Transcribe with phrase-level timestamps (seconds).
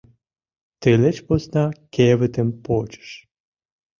[0.81, 3.09] Тылеч посна кевытым почеш.